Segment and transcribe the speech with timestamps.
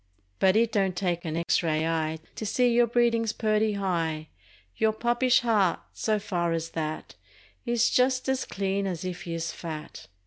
[0.39, 4.29] But it don't take an X ray eye To see your breedin's purty high—
[4.79, 7.13] lour puppish heart, so far as that,
[7.67, 10.07] Is just as clean as if you's fat.